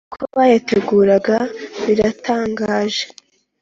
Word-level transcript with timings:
Uko 0.13 0.23
bayategura 0.37 1.13
biratangaje. 1.85 3.03